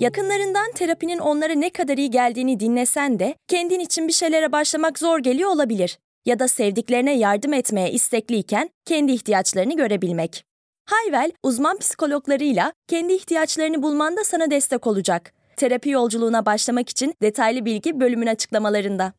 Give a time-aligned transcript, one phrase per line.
[0.00, 5.18] Yakınlarından terapinin onlara ne kadar iyi geldiğini dinlesen de kendin için bir şeylere başlamak zor
[5.18, 5.98] geliyor olabilir.
[6.26, 10.44] Ya da sevdiklerine yardım etmeye istekliyken kendi ihtiyaçlarını görebilmek.
[10.86, 15.32] Hayvel, uzman psikologlarıyla kendi ihtiyaçlarını bulmanda sana destek olacak.
[15.56, 19.12] Terapi yolculuğuna başlamak için detaylı bilgi bölümün açıklamalarında.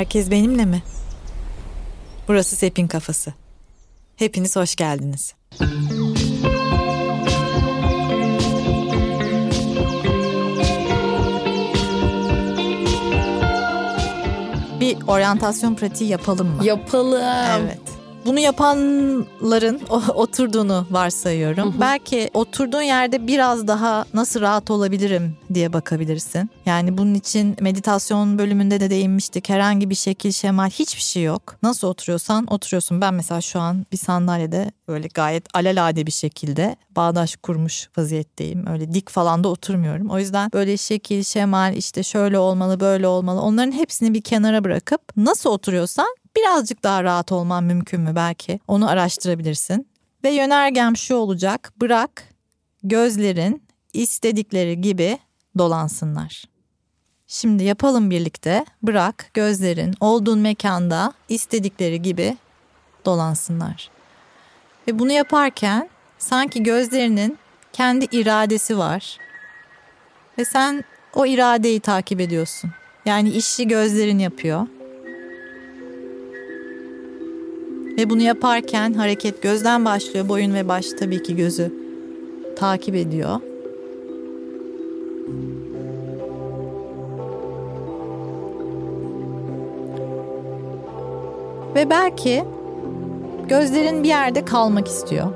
[0.00, 0.82] Herkes benimle mi?
[2.28, 3.34] Burası Sepin Kafası.
[4.16, 5.34] Hepiniz hoş geldiniz.
[14.80, 16.64] Bir oryantasyon pratiği yapalım mı?
[16.64, 17.22] Yapalım.
[17.60, 17.89] Evet.
[18.30, 19.80] Bunu yapanların
[20.14, 21.72] oturduğunu varsayıyorum.
[21.72, 21.80] Hı hı.
[21.80, 26.50] Belki oturduğun yerde biraz daha nasıl rahat olabilirim diye bakabilirsin.
[26.66, 29.48] Yani bunun için meditasyon bölümünde de değinmiştik.
[29.48, 31.56] Herhangi bir şekil, şemal hiçbir şey yok.
[31.62, 33.00] Nasıl oturuyorsan oturuyorsun.
[33.00, 38.66] Ben mesela şu an bir sandalyede böyle gayet alelade bir şekilde bağdaş kurmuş vaziyetteyim.
[38.66, 40.10] Öyle dik falan da oturmuyorum.
[40.10, 43.40] O yüzden böyle şekil, şemal işte şöyle olmalı, böyle olmalı.
[43.40, 48.60] Onların hepsini bir kenara bırakıp nasıl oturuyorsan birazcık daha rahat olman mümkün mü belki?
[48.68, 49.88] Onu araştırabilirsin.
[50.24, 51.72] Ve yönergem şu olacak.
[51.80, 52.24] Bırak
[52.82, 55.18] gözlerin istedikleri gibi
[55.58, 56.44] dolansınlar.
[57.26, 58.64] Şimdi yapalım birlikte.
[58.82, 62.36] Bırak gözlerin olduğun mekanda istedikleri gibi
[63.04, 63.90] dolansınlar.
[64.88, 67.38] Ve bunu yaparken sanki gözlerinin
[67.72, 69.18] kendi iradesi var.
[70.38, 72.70] Ve sen o iradeyi takip ediyorsun.
[73.04, 74.66] Yani işi gözlerin yapıyor.
[78.00, 80.28] Ve bunu yaparken hareket gözden başlıyor.
[80.28, 81.72] Boyun ve baş tabii ki gözü
[82.56, 83.40] takip ediyor.
[91.74, 92.44] Ve belki
[93.48, 95.26] gözlerin bir yerde kalmak istiyor.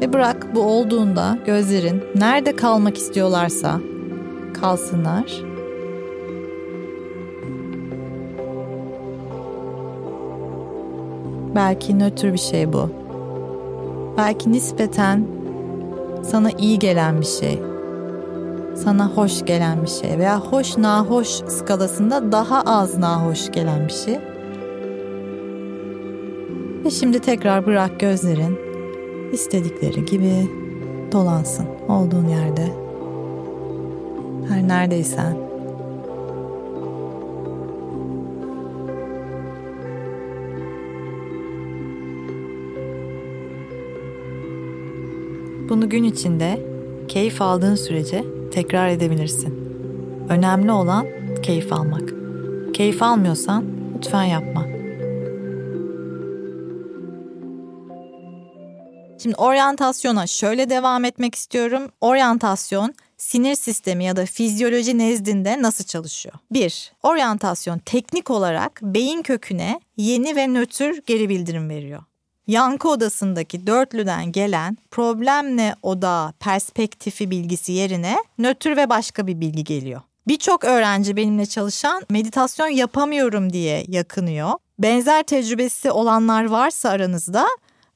[0.00, 3.80] Ve bırak bu olduğunda gözlerin nerede kalmak istiyorlarsa
[4.60, 5.51] kalsınlar.
[11.54, 12.90] Belki nötr bir şey bu.
[14.16, 15.26] Belki nispeten
[16.22, 17.62] sana iyi gelen bir şey.
[18.74, 24.18] Sana hoş gelen bir şey veya hoş nahoş skalasında daha az nahoş gelen bir şey.
[26.84, 28.58] Ve şimdi tekrar bırak gözlerin
[29.32, 30.50] istedikleri gibi
[31.12, 32.66] dolansın olduğun yerde.
[34.48, 35.51] Her neredeysen
[45.68, 46.66] Bunu gün içinde
[47.08, 49.54] keyif aldığın sürece tekrar edebilirsin.
[50.28, 51.06] Önemli olan
[51.42, 52.12] keyif almak.
[52.74, 53.64] Keyif almıyorsan
[53.96, 54.66] lütfen yapma.
[59.22, 61.82] Şimdi oryantasyona şöyle devam etmek istiyorum.
[62.00, 66.34] Oryantasyon sinir sistemi ya da fizyoloji nezdinde nasıl çalışıyor?
[66.50, 66.92] 1.
[67.02, 72.02] Oryantasyon teknik olarak beyin köküne yeni ve nötr geri bildirim veriyor
[72.46, 80.00] yankı odasındaki dörtlüden gelen problemle odağı perspektifi bilgisi yerine nötr ve başka bir bilgi geliyor.
[80.28, 84.50] Birçok öğrenci benimle çalışan meditasyon yapamıyorum diye yakınıyor.
[84.78, 87.46] Benzer tecrübesi olanlar varsa aranızda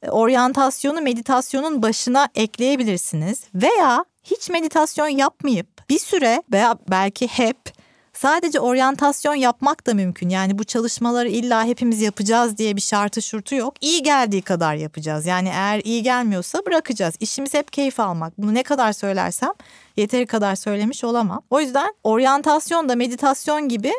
[0.02, 7.75] e, oryantasyonu meditasyonun başına ekleyebilirsiniz veya hiç meditasyon yapmayıp bir süre veya belki hep
[8.16, 10.28] Sadece oryantasyon yapmak da mümkün.
[10.28, 13.74] Yani bu çalışmaları illa hepimiz yapacağız diye bir şartı şurtu yok.
[13.80, 15.26] İyi geldiği kadar yapacağız.
[15.26, 17.14] Yani eğer iyi gelmiyorsa bırakacağız.
[17.20, 18.38] İşimiz hep keyif almak.
[18.38, 19.52] Bunu ne kadar söylersem
[19.96, 21.42] yeteri kadar söylemiş olamam.
[21.50, 23.92] O yüzden oryantasyon da meditasyon gibi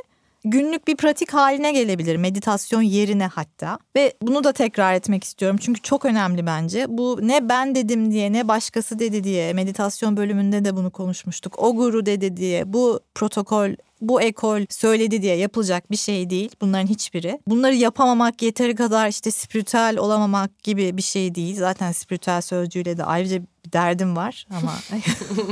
[0.46, 3.80] günlük bir pratik haline gelebilir meditasyon yerine hatta.
[3.96, 6.86] Ve bunu da tekrar etmek istiyorum çünkü çok önemli bence.
[6.90, 11.60] Bu ne ben dedim diye ne başkası dedi diye meditasyon bölümünde de bunu konuşmuştuk.
[11.60, 13.70] O guru dedi diye bu protokol
[14.02, 17.40] bu ekol söyledi diye yapılacak bir şey değil bunların hiçbiri.
[17.48, 21.56] Bunları yapamamak yeteri kadar işte spiritüel olamamak gibi bir şey değil.
[21.56, 24.74] Zaten spiritüel sözcüğüyle de ayrıca bir derdim var ama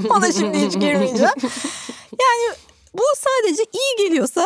[0.17, 1.33] ona şimdi hiç girmeyeceğim.
[2.21, 2.57] Yani
[2.93, 4.45] bu sadece iyi geliyorsa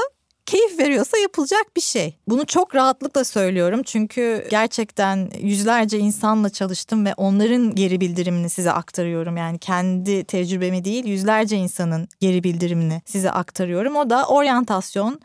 [0.50, 2.18] keyif veriyorsa yapılacak bir şey.
[2.28, 9.38] Bunu çok rahatlıkla söylüyorum çünkü gerçekten yüzlerce insanla çalıştım ve onların geri bildirimini size aktarıyorum.
[9.38, 13.96] Yani kendi tecrübemi değil yüzlerce insanın geri bildirimini size aktarıyorum.
[13.96, 15.20] O da oryantasyon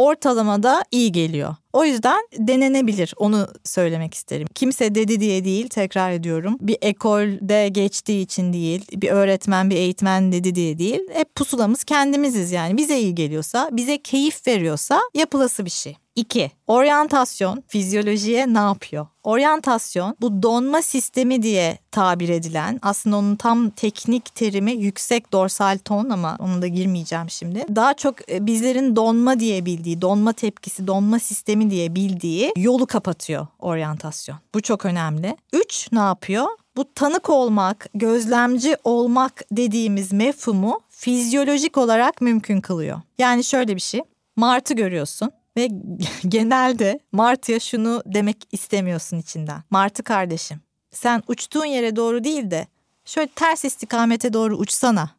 [0.00, 1.56] ortalamada iyi geliyor.
[1.72, 4.46] O yüzden denenebilir onu söylemek isterim.
[4.54, 6.56] Kimse dedi diye değil tekrar ediyorum.
[6.60, 11.00] Bir ekolde geçtiği için değil, bir öğretmen bir eğitmen dedi diye değil.
[11.12, 12.76] Hep pusulamız kendimiziz yani.
[12.76, 15.96] Bize iyi geliyorsa, bize keyif veriyorsa yapılası bir şey.
[16.16, 16.50] 2.
[16.66, 19.06] Oryantasyon fizyolojiye ne yapıyor?
[19.22, 26.10] Oryantasyon bu donma sistemi diye tabir edilen aslında onun tam teknik terimi yüksek dorsal ton
[26.10, 27.64] ama onu da girmeyeceğim şimdi.
[27.74, 33.46] Daha çok e, bizlerin donma diye bildiği, donma tepkisi, donma sistemi diye bildiği yolu kapatıyor
[33.58, 34.38] oryantasyon.
[34.54, 35.36] Bu çok önemli.
[35.52, 36.46] 3 ne yapıyor?
[36.76, 43.00] Bu tanık olmak, gözlemci olmak dediğimiz mefhumu fizyolojik olarak mümkün kılıyor.
[43.18, 44.00] Yani şöyle bir şey.
[44.36, 45.30] Martı görüyorsun
[45.60, 45.68] ve
[46.28, 49.62] genelde Martı'ya şunu demek istemiyorsun içinden.
[49.70, 50.60] Martı kardeşim
[50.90, 52.66] sen uçtuğun yere doğru değil de
[53.04, 55.10] şöyle ters istikamete doğru uçsana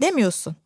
[0.00, 0.56] demiyorsun.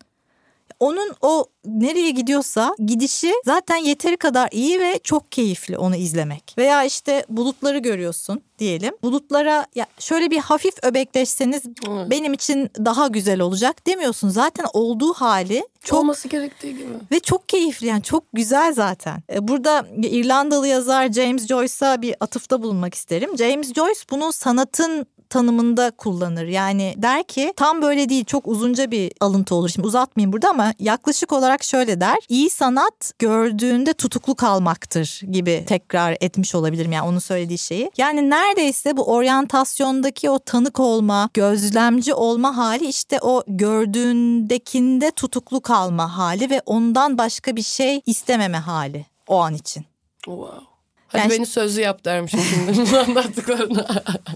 [0.82, 6.54] Onun o nereye gidiyorsa gidişi zaten yeteri kadar iyi ve çok keyifli onu izlemek.
[6.58, 8.94] Veya işte bulutları görüyorsun diyelim.
[9.02, 12.10] Bulutlara ya şöyle bir hafif öbekleşseniz evet.
[12.10, 14.28] benim için daha güzel olacak demiyorsun.
[14.28, 16.88] Zaten olduğu hali çok olması gerektiği gibi.
[17.12, 19.22] Ve çok keyifli yani çok güzel zaten.
[19.32, 23.38] E, burada İrlandalı yazar James Joyce'a bir atıfta bulunmak isterim.
[23.38, 26.46] James Joyce bunu sanatın tanımında kullanır.
[26.46, 29.68] Yani der ki tam böyle değil çok uzunca bir alıntı olur.
[29.68, 32.16] Şimdi uzatmayayım burada ama yaklaşık olarak şöyle der.
[32.28, 37.90] İyi sanat gördüğünde tutuklu kalmaktır gibi tekrar etmiş olabilirim yani onun söylediği şeyi.
[37.96, 46.16] Yani neredeyse bu oryantasyondaki o tanık olma, gözlemci olma hali işte o gördüğündekinde tutuklu kalma
[46.16, 49.84] hali ve ondan başka bir şey istememe hali o an için.
[50.24, 50.72] Wow.
[51.12, 52.40] Hadi yani beni sözlü yap dermişim
[52.74, 53.86] şimdi bu anlattıklarına.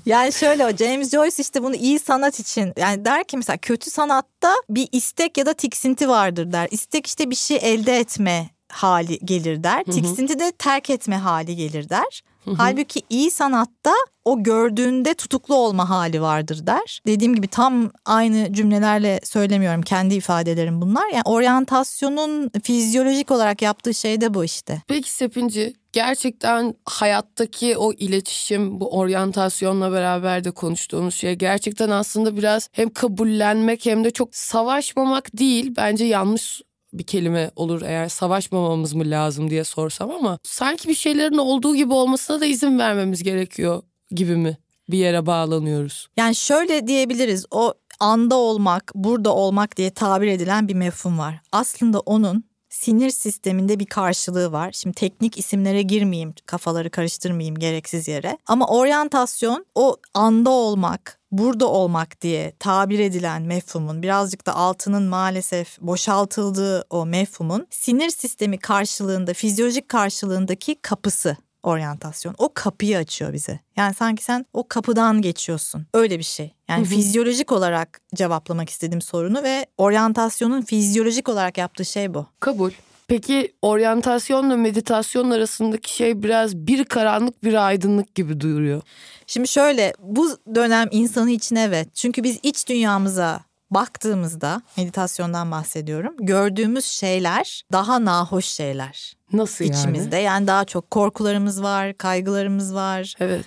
[0.07, 3.91] yani şöyle o James Joyce işte bunu iyi sanat için yani der ki mesela kötü
[3.91, 6.69] sanatta bir istek ya da tiksinti vardır der.
[6.71, 9.85] İstek işte bir şey elde etme hali gelir der.
[9.85, 12.23] Tiksinti de terk etme hali gelir der.
[12.57, 13.93] Halbuki iyi sanatta
[14.25, 17.01] o gördüğünde tutuklu olma hali vardır der.
[17.07, 19.83] Dediğim gibi tam aynı cümlelerle söylemiyorum.
[19.83, 21.09] Kendi ifadelerim bunlar.
[21.09, 24.83] Yani oryantasyonun fizyolojik olarak yaptığı şey de bu işte.
[24.89, 32.69] Peki Sepinci gerçekten hayattaki o iletişim bu oryantasyonla beraber de konuştuğumuz şey gerçekten aslında biraz
[32.73, 36.63] hem kabullenmek hem de çok savaşmamak değil bence yanlış
[36.99, 41.93] bir kelime olur eğer savaşmamamız mı lazım diye sorsam ama sanki bir şeylerin olduğu gibi
[41.93, 44.59] olmasına da izin vermemiz gerekiyor gibi mi
[44.89, 46.09] bir yere bağlanıyoruz?
[46.17, 51.41] Yani şöyle diyebiliriz o anda olmak, burada olmak diye tabir edilen bir mefhum var.
[51.53, 54.73] Aslında onun sinir sisteminde bir karşılığı var.
[54.73, 58.39] Şimdi teknik isimlere girmeyeyim, kafaları karıştırmayayım gereksiz yere.
[58.47, 65.81] Ama oryantasyon o anda olmak, burada olmak diye tabir edilen mefhumun birazcık da altının maalesef
[65.81, 72.35] boşaltıldığı o mefhumun sinir sistemi karşılığında, fizyolojik karşılığındaki kapısı oryantasyon.
[72.39, 73.61] O kapıyı açıyor bize.
[73.77, 75.87] Yani sanki sen o kapıdan geçiyorsun.
[75.95, 76.55] Öyle bir şey.
[76.69, 76.95] Yani hı hı.
[76.95, 82.27] fizyolojik olarak cevaplamak istedim sorunu ve oryantasyonun fizyolojik olarak yaptığı şey bu.
[82.41, 82.71] Kabul.
[83.09, 88.83] Peki oryantasyonla meditasyon arasındaki şey biraz bir karanlık bir aydınlık gibi duyuruyor.
[89.27, 91.95] Şimdi şöyle bu dönem insanı için evet.
[91.95, 96.15] Çünkü biz iç dünyamıza baktığımızda meditasyondan bahsediyorum.
[96.21, 99.13] Gördüğümüz şeyler daha nahoş şeyler.
[99.33, 99.77] Nasıl yani?
[99.77, 103.15] İçimizde yani daha çok korkularımız var, kaygılarımız var.
[103.21, 103.47] Evet.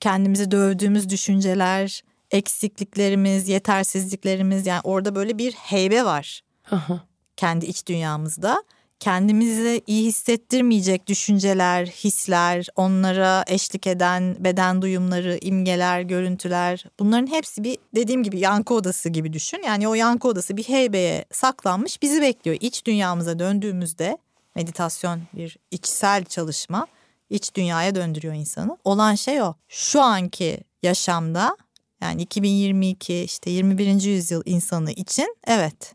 [0.00, 6.42] Kendimizi dövdüğümüz düşünceler, eksikliklerimiz, yetersizliklerimiz yani orada böyle bir heybe var.
[6.70, 7.00] Aha.
[7.36, 8.64] Kendi iç dünyamızda
[9.00, 17.78] kendimizi iyi hissettirmeyecek düşünceler, hisler, onlara eşlik eden beden duyumları, imgeler, görüntüler bunların hepsi bir
[17.94, 19.62] dediğim gibi yankı odası gibi düşün.
[19.66, 22.56] Yani o yankı odası bir heybeye saklanmış bizi bekliyor.
[22.60, 24.18] İç dünyamıza döndüğümüzde
[24.54, 26.86] meditasyon bir içsel çalışma
[27.30, 28.78] iç dünyaya döndürüyor insanı.
[28.84, 29.54] Olan şey o.
[29.68, 31.56] Şu anki yaşamda
[32.00, 34.02] yani 2022 işte 21.
[34.02, 35.94] yüzyıl insanı için evet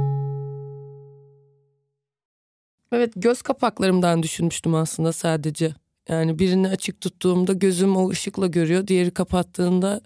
[2.91, 5.73] Evet göz kapaklarımdan düşünmüştüm aslında sadece.
[6.09, 8.87] Yani birini açık tuttuğumda gözüm o ışıkla görüyor.
[8.87, 10.01] Diğeri kapattığında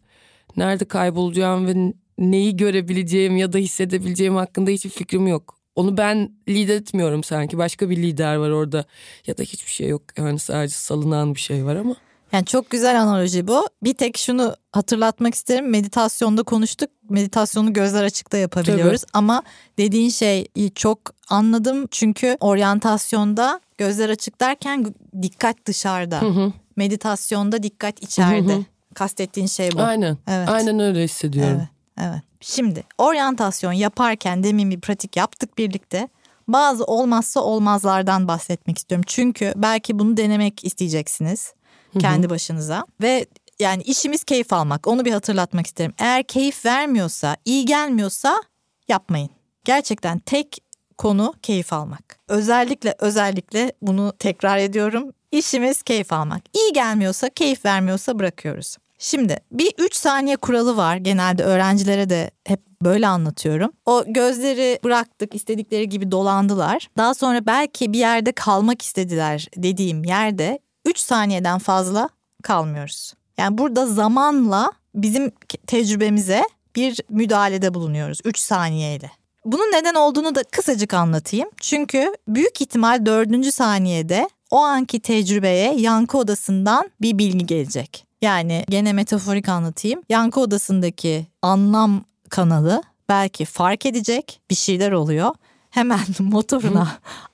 [0.57, 5.59] nerede kaybolacağım ve neyi görebileceğim ya da hissedebileceğim hakkında hiçbir fikrim yok.
[5.75, 7.57] Onu ben lider etmiyorum sanki.
[7.57, 8.85] Başka bir lider var orada.
[9.27, 10.01] Ya da hiçbir şey yok.
[10.17, 11.95] Yani sadece salınan bir şey var ama.
[12.35, 13.67] Yani çok güzel analoji bu.
[13.83, 15.69] Bir tek şunu hatırlatmak isterim.
[15.69, 16.89] Meditasyonda konuştuk.
[17.09, 19.01] Meditasyonu gözler açıkta yapabiliyoruz.
[19.01, 19.11] Tabii.
[19.13, 19.43] Ama
[19.77, 20.99] dediğin şeyi çok
[21.29, 21.87] anladım.
[21.91, 26.21] Çünkü oryantasyonda gözler açık derken dikkat dışarıda.
[26.21, 26.53] Hı hı.
[26.75, 28.53] Meditasyonda dikkat içeride.
[28.53, 28.63] Hı hı.
[28.93, 29.81] Kastettiğin şey bu.
[29.81, 30.17] Aynen.
[30.27, 30.49] Evet.
[30.49, 31.57] Aynen öyle hissediyorum.
[31.57, 31.69] Evet.
[32.09, 32.21] Evet.
[32.41, 36.09] Şimdi oryantasyon yaparken demin bir pratik yaptık birlikte.
[36.47, 39.05] Bazı olmazsa olmazlardan bahsetmek istiyorum.
[39.07, 41.53] Çünkü belki bunu denemek isteyeceksiniz
[41.99, 43.25] kendi başınıza ve
[43.59, 44.87] yani işimiz keyif almak.
[44.87, 45.93] Onu bir hatırlatmak isterim.
[45.97, 48.43] Eğer keyif vermiyorsa, iyi gelmiyorsa
[48.87, 49.29] yapmayın.
[49.65, 50.57] Gerçekten tek
[50.97, 52.19] konu keyif almak.
[52.27, 55.11] Özellikle özellikle bunu tekrar ediyorum.
[55.31, 56.41] İşimiz keyif almak.
[56.53, 58.77] İyi gelmiyorsa, keyif vermiyorsa bırakıyoruz.
[58.99, 60.97] Şimdi bir 3 saniye kuralı var.
[60.97, 63.71] Genelde öğrencilere de hep böyle anlatıyorum.
[63.85, 66.87] O gözleri bıraktık istedikleri gibi dolandılar.
[66.97, 72.09] Daha sonra belki bir yerde kalmak istediler dediğim yerde 3 saniyeden fazla
[72.43, 73.13] kalmıyoruz.
[73.37, 75.31] Yani burada zamanla bizim
[75.67, 76.43] tecrübemize
[76.75, 79.11] bir müdahalede bulunuyoruz 3 saniyeyle.
[79.45, 81.49] Bunun neden olduğunu da kısacık anlatayım.
[81.61, 88.05] Çünkü büyük ihtimal dördüncü saniyede o anki tecrübeye yankı odasından bir bilgi gelecek.
[88.21, 90.01] Yani gene metaforik anlatayım.
[90.09, 95.35] Yankı odasındaki anlam kanalı belki fark edecek bir şeyler oluyor.
[95.69, 96.87] Hemen motoruna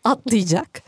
[0.04, 0.82] atlayacak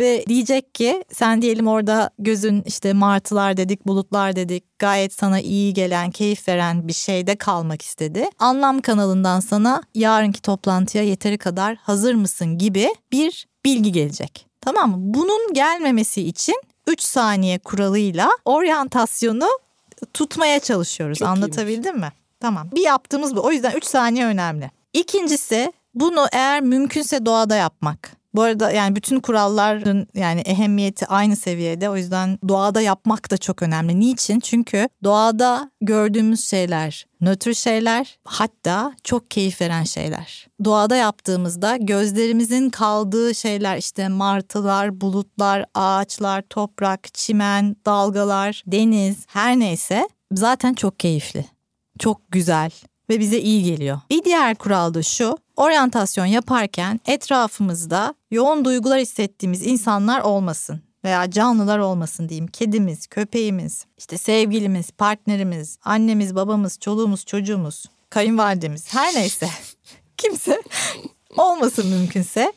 [0.00, 4.78] ve diyecek ki sen diyelim orada gözün işte martılar dedik, bulutlar dedik.
[4.78, 8.30] Gayet sana iyi gelen, keyif veren bir şeyde kalmak istedi.
[8.38, 14.46] Anlam kanalından sana yarınki toplantıya yeteri kadar hazır mısın gibi bir bilgi gelecek.
[14.60, 14.96] Tamam mı?
[14.98, 19.48] Bunun gelmemesi için 3 saniye kuralıyla oryantasyonu
[20.14, 21.18] tutmaya çalışıyoruz.
[21.18, 22.00] Çok Anlatabildim iyiymiş.
[22.00, 22.12] mi?
[22.40, 22.68] Tamam.
[22.74, 23.40] Bir yaptığımız bu.
[23.40, 24.70] O yüzden 3 saniye önemli.
[24.92, 28.16] İkincisi bunu eğer mümkünse doğada yapmak.
[28.34, 31.90] Bu arada yani bütün kuralların yani ehemmiyeti aynı seviyede.
[31.90, 34.00] O yüzden doğada yapmak da çok önemli.
[34.00, 34.40] Niçin?
[34.40, 40.46] Çünkü doğada gördüğümüz şeyler nötr şeyler hatta çok keyif veren şeyler.
[40.64, 50.08] Doğada yaptığımızda gözlerimizin kaldığı şeyler işte martılar, bulutlar, ağaçlar, toprak, çimen, dalgalar, deniz her neyse
[50.32, 51.44] zaten çok keyifli.
[51.98, 52.70] Çok güzel
[53.10, 54.00] ve bize iyi geliyor.
[54.10, 55.38] Bir diğer kural da şu.
[55.56, 62.46] Oryantasyon yaparken etrafımızda yoğun duygular hissettiğimiz insanlar olmasın veya canlılar olmasın diyeyim.
[62.46, 69.48] Kedimiz, köpeğimiz, işte sevgilimiz, partnerimiz, annemiz, babamız, çoluğumuz, çocuğumuz, kayınvalidemiz her neyse
[70.16, 70.62] kimse
[71.36, 72.52] olmasın mümkünse.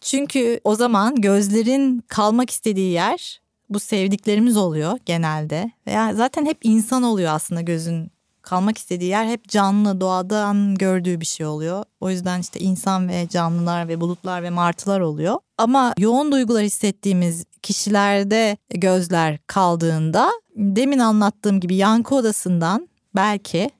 [0.00, 5.70] Çünkü o zaman gözlerin kalmak istediği yer bu sevdiklerimiz oluyor genelde.
[5.86, 8.10] Veya zaten hep insan oluyor aslında gözün
[8.46, 11.84] kalmak istediği yer hep canlı doğadan gördüğü bir şey oluyor.
[12.00, 15.36] O yüzden işte insan ve canlılar ve bulutlar ve martılar oluyor.
[15.58, 23.70] Ama yoğun duygular hissettiğimiz kişilerde gözler kaldığında demin anlattığım gibi yankı odasından belki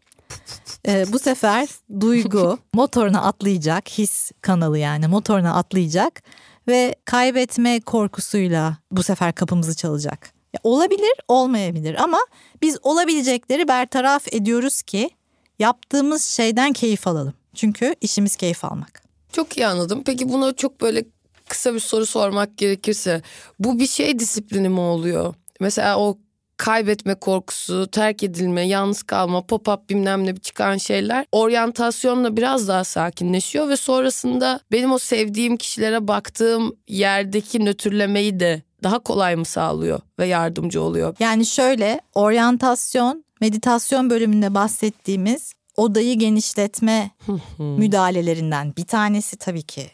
[0.89, 1.69] e, bu sefer
[2.01, 6.23] duygu motoruna atlayacak his kanalı yani motoruna atlayacak
[6.69, 10.36] ve kaybetme korkusuyla bu sefer kapımızı çalacak.
[10.63, 12.19] Olabilir, olmayabilir ama
[12.63, 15.11] biz olabilecekleri bertaraf ediyoruz ki
[15.59, 17.35] yaptığımız şeyden keyif alalım.
[17.55, 19.03] Çünkü işimiz keyif almak.
[19.33, 20.03] Çok iyi anladım.
[20.07, 21.05] Peki buna çok böyle
[21.49, 23.23] kısa bir soru sormak gerekirse
[23.59, 25.35] bu bir şey disiplini mi oluyor?
[25.61, 26.19] Mesela o
[26.57, 33.69] kaybetme korkusu, terk edilme, yalnız kalma, pop-up bilmem ne çıkan şeyler oryantasyonla biraz daha sakinleşiyor
[33.69, 40.27] ve sonrasında benim o sevdiğim kişilere baktığım yerdeki nötrlemeyi de daha kolay mı sağlıyor ve
[40.27, 41.17] yardımcı oluyor?
[41.19, 47.11] Yani şöyle oryantasyon meditasyon bölümünde bahsettiğimiz odayı genişletme
[47.59, 49.91] müdahalelerinden bir tanesi tabii ki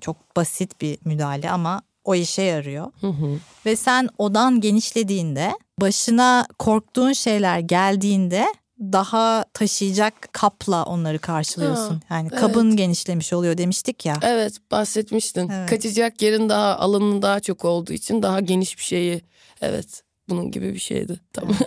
[0.00, 2.92] çok basit bir müdahale ama o işe yarıyor.
[3.66, 8.46] Ve sen odan genişlediğinde başına korktuğun şeyler geldiğinde
[8.80, 12.02] daha taşıyacak kapla onları karşılıyorsun.
[12.08, 12.40] Ha, yani evet.
[12.40, 14.16] kabın genişlemiş oluyor demiştik ya.
[14.22, 15.48] Evet bahsetmiştin.
[15.48, 15.70] Evet.
[15.70, 19.22] Kaçacak yerin daha alanın daha çok olduğu için daha geniş bir şeyi.
[19.60, 21.20] Evet bunun gibi bir şeydi.
[21.32, 21.56] Tamam.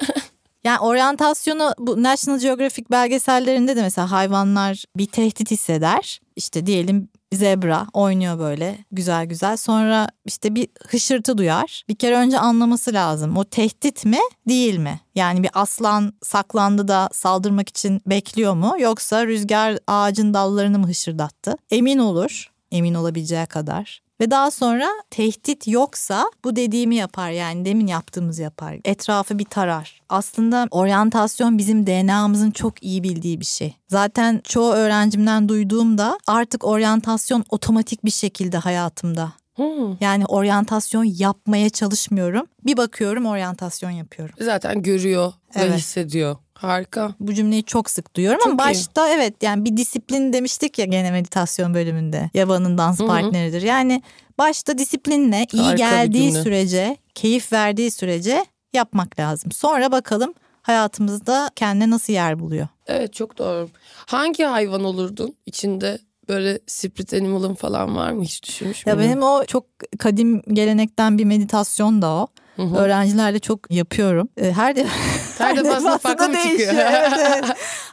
[0.64, 6.20] Yani oryantasyonu bu National Geographic belgesellerinde de mesela hayvanlar bir tehdit hisseder.
[6.36, 9.58] İşte diyelim zebra oynuyor böyle güzel güzel.
[9.58, 11.84] Sonra işte bir hışırtı duyar.
[11.90, 13.38] Bir kere önce anlaması lazım.
[13.38, 15.00] O tehdit mi değil mi?
[15.16, 18.76] Yani bir aslan saklandı da saldırmak için bekliyor mu?
[18.80, 21.56] Yoksa rüzgar ağacın dallarını mı hışırdattı?
[21.72, 22.52] Emin olur.
[22.72, 24.03] Emin olabileceği kadar.
[24.24, 28.78] Ve daha sonra tehdit yoksa bu dediğimi yapar yani demin yaptığımız yapar.
[28.86, 30.02] Etrafı bir tarar.
[30.10, 33.76] Aslında oryantasyon bizim DNA'mızın çok iyi bildiği bir şey.
[33.88, 39.34] Zaten çoğu öğrencimden duyduğumda artık oryantasyon otomatik bir şekilde hayatımda.
[39.56, 39.98] Hmm.
[40.00, 42.46] Yani oryantasyon yapmaya çalışmıyorum.
[42.66, 44.36] Bir bakıyorum oryantasyon yapıyorum.
[44.42, 45.78] Zaten görüyor ve Evet.
[45.78, 46.36] hissediyor.
[46.64, 47.14] Harika.
[47.20, 48.70] Bu cümleyi çok sık duyuyorum Çok ama iyi.
[48.70, 52.30] başta evet yani bir disiplin demiştik ya gene meditasyon bölümünde.
[52.34, 53.08] Yabanın dans Hı hı.
[53.08, 53.62] partneridir.
[53.62, 54.02] Yani
[54.38, 59.52] başta disiplinle iyi Harika geldiği sürece, keyif verdiği sürece yapmak lazım.
[59.52, 62.68] Sonra bakalım hayatımızda kendine nasıl yer buluyor.
[62.88, 63.70] Evet çok doğru.
[64.06, 65.36] Hangi hayvan olurdun?
[65.46, 68.24] İçinde böyle spirit animal'ın falan var mı?
[68.24, 69.10] Hiç düşünmüş Ya müydün?
[69.10, 69.66] benim o çok
[70.00, 72.28] kadim gelenekten bir meditasyon da o.
[72.56, 72.76] Hı hı.
[72.76, 74.30] Öğrencilerle çok yapıyorum.
[74.38, 74.76] Ee, Her
[75.40, 76.74] de Her defasında farklı mı çıkıyor?
[76.76, 77.44] evet, evet.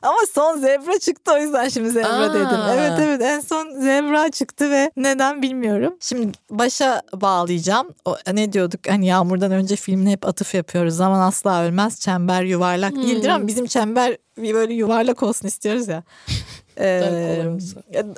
[0.03, 2.35] Ama son zebra çıktı o yüzden şimdi zebra Aa.
[2.35, 2.59] dedim.
[2.73, 5.97] Evet evet en son zebra çıktı ve neden bilmiyorum.
[6.01, 7.95] Şimdi başa bağlayacağım.
[8.05, 10.97] O, ne diyorduk hani yağmurdan önce filmine hep atıf yapıyoruz.
[10.97, 13.35] Zaman asla ölmez çember yuvarlak değildir Hmm.
[13.35, 16.03] ama bizim çember bir böyle yuvarlak olsun istiyoruz ya.
[16.79, 17.43] Ee,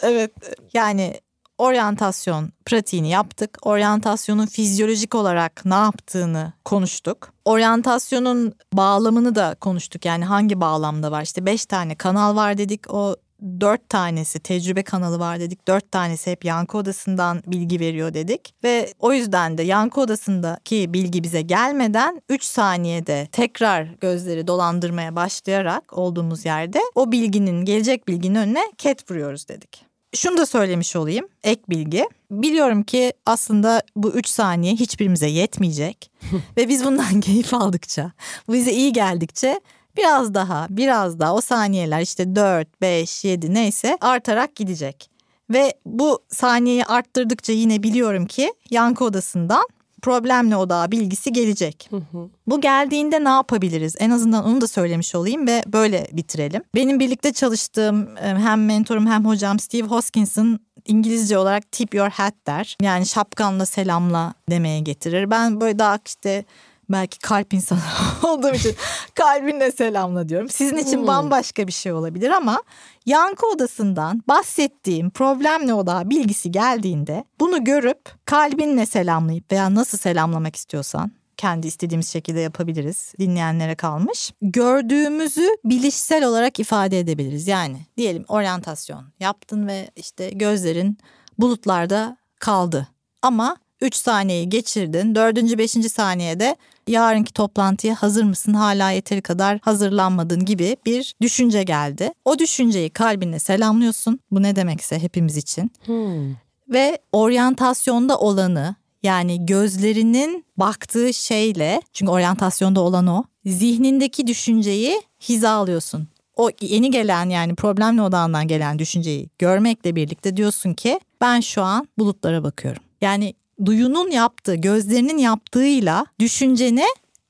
[0.03, 0.31] evet
[0.75, 1.15] yani
[1.63, 3.59] oryantasyon pratiğini yaptık.
[3.63, 7.33] Oryantasyonun fizyolojik olarak ne yaptığını konuştuk.
[7.45, 10.05] Oryantasyonun bağlamını da konuştuk.
[10.05, 11.23] Yani hangi bağlamda var?
[11.23, 12.95] İşte beş tane kanal var dedik.
[12.95, 13.17] O
[13.61, 15.69] dört tanesi tecrübe kanalı var dedik.
[15.69, 18.55] Dört tanesi hep yankı odasından bilgi veriyor dedik.
[18.65, 25.99] Ve o yüzden de yankı odasındaki bilgi bize gelmeden 3 saniyede tekrar gözleri dolandırmaya başlayarak
[25.99, 29.92] olduğumuz yerde o bilginin gelecek bilginin önüne ket vuruyoruz dedik.
[30.15, 32.09] Şunu da söylemiş olayım ek bilgi.
[32.31, 36.11] Biliyorum ki aslında bu 3 saniye hiçbirimize yetmeyecek
[36.57, 38.13] ve biz bundan keyif aldıkça,
[38.49, 39.61] bu bize iyi geldikçe
[39.97, 45.11] biraz daha biraz daha o saniyeler işte 4, 5, 7 neyse artarak gidecek.
[45.51, 49.69] Ve bu saniyeyi arttırdıkça yine biliyorum ki yankı odasından
[50.03, 51.89] problemli odağa bilgisi gelecek.
[51.91, 52.29] Hı hı.
[52.47, 53.95] Bu geldiğinde ne yapabiliriz?
[53.99, 56.63] En azından onu da söylemiş olayım ve böyle bitirelim.
[56.75, 62.35] Benim birlikte çalıştığım e, hem mentorum hem hocam Steve Hoskinson İngilizce olarak tip your hat
[62.47, 62.77] der.
[62.83, 65.31] Yani şapkanla selamla demeye getirir.
[65.31, 66.45] Ben böyle daha işte
[66.89, 67.81] belki kalp insanı
[68.23, 68.75] olduğum için
[69.15, 70.49] kalbinle selamla diyorum.
[70.49, 71.07] Sizin için Hmm.
[71.07, 72.63] bambaşka bir şey olabilir ama
[73.07, 81.13] yankı odasından bahsettiğim problemli odağa bilgisi geldiğinde bunu görüp kalbinle selamlayıp veya nasıl selamlamak istiyorsan
[81.37, 83.13] kendi istediğimiz şekilde yapabiliriz.
[83.19, 84.33] Dinleyenlere kalmış.
[84.43, 87.49] Gördüğümüzü bilişsel olarak ifade edebiliriz.
[87.49, 90.99] Yani diyelim oryantasyon yaptın ve işte gözlerin
[91.39, 92.89] bulutlarda kaldı.
[93.23, 95.15] Ama 3 saniyeyi geçirdin.
[95.15, 95.59] 4.
[95.59, 95.71] 5.
[95.71, 96.57] saniyede
[96.89, 98.55] yarınki toplantıya hazır mısın?
[98.55, 102.13] Hala yeteri kadar hazırlanmadın gibi bir düşünce geldi.
[102.25, 104.21] O düşünceyi kalbinle selamlıyorsun.
[104.31, 106.35] Bu ne demekse hepimiz için Hmm.
[106.69, 116.09] ve oryantasyonda olanı yani gözlerinin baktığı şeyle çünkü oryantasyonda olan o zihnindeki düşünceyi hizalıyorsun.
[116.37, 121.89] O yeni gelen yani problemli odağından gelen düşünceyi görmekle birlikte diyorsun ki ben şu an
[121.99, 122.83] bulutlara bakıyorum.
[123.01, 123.35] Yani
[123.67, 126.85] duyunun yaptığı gözlerinin yaptığıyla düşünceni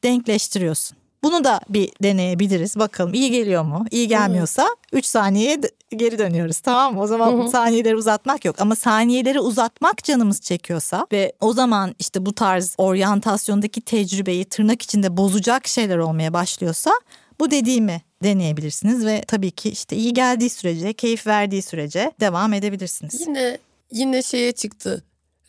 [0.05, 0.97] denkleştiriyorsun.
[1.23, 2.77] Bunu da bir deneyebiliriz.
[2.77, 3.85] Bakalım iyi geliyor mu?
[3.90, 7.01] İyi gelmiyorsa 3 saniyeye geri dönüyoruz tamam mı?
[7.01, 7.49] O zaman Hı hı.
[7.49, 8.57] saniyeleri uzatmak yok.
[8.59, 15.16] Ama saniyeleri uzatmak canımız çekiyorsa ve o zaman işte bu tarz oryantasyondaki tecrübeyi tırnak içinde
[15.16, 16.90] bozacak şeyler olmaya başlıyorsa
[17.40, 23.21] bu dediğimi deneyebilirsiniz ve tabii ki işte iyi geldiği sürece, keyif verdiği sürece devam edebilirsiniz.
[23.21, 23.59] Yine
[23.92, 25.05] yine şeye çıktı.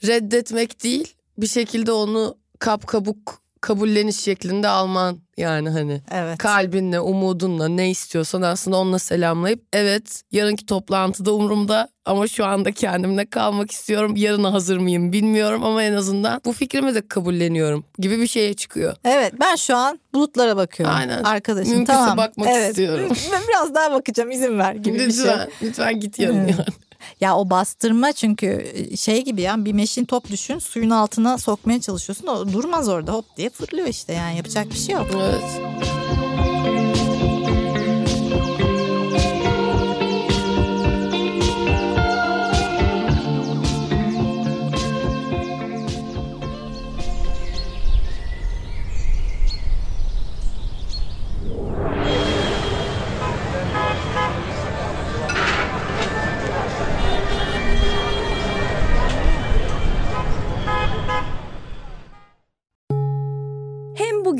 [0.08, 6.02] Reddetmek değil bir şekilde onu kap kabuk kabulleniş şeklinde alman yani hani.
[6.12, 6.38] Evet.
[6.38, 13.26] Kalbinle, umudunla ne istiyorsan aslında onunla selamlayıp evet yarınki toplantıda umurumda ama şu anda kendimle
[13.26, 14.16] kalmak istiyorum.
[14.16, 18.96] Yarına hazır mıyım bilmiyorum ama en azından bu fikrimi de kabulleniyorum gibi bir şeye çıkıyor.
[19.04, 20.96] Evet ben şu an bulutlara bakıyorum.
[20.96, 21.24] Aynen.
[21.24, 22.18] Arkadaşım Mümkünse tamam.
[22.18, 22.70] bakmak evet.
[22.70, 23.10] istiyorum.
[23.32, 25.08] Ben biraz daha bakacağım izin ver gibi bir şey.
[25.08, 26.50] Lütfen, lütfen git yarın Evet.
[26.50, 26.66] yani.
[27.22, 32.28] Ya o bastırma çünkü şey gibi ya bir meşin top düşün suyun altına sokmaya çalışıyorsun
[32.28, 35.08] o durmaz orada hop diye fırlıyor işte yani yapacak bir şey yok.
[35.16, 35.93] Evet.